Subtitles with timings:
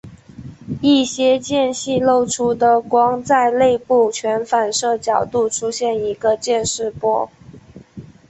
[0.81, 7.29] 一些间隙漏出的光在内部全反射角度出现一个渐逝波。